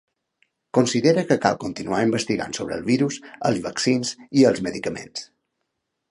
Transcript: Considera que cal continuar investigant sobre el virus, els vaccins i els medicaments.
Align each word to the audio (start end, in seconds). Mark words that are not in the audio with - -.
Considera 0.75 1.23
que 1.31 1.35
cal 1.41 1.57
continuar 1.63 1.99
investigant 2.05 2.57
sobre 2.59 2.75
el 2.81 2.85
virus, 2.87 3.19
els 3.49 3.59
vaccins 3.67 4.13
i 4.43 4.47
els 4.53 4.63
medicaments. 4.69 5.27